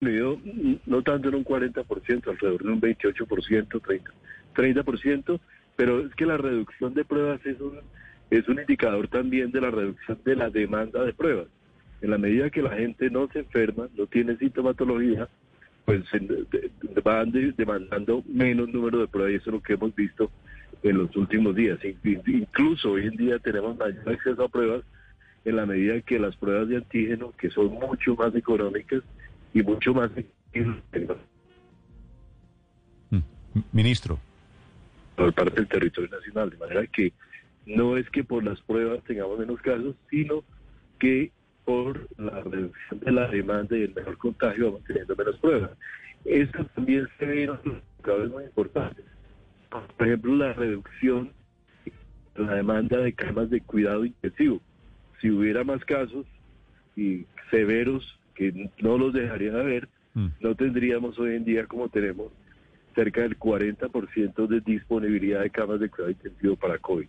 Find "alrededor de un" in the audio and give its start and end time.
2.28-2.80